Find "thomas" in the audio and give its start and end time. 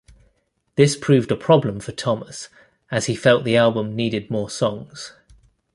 1.91-2.49